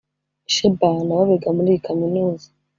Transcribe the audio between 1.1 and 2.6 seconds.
bo biga muri iyi Kaminuza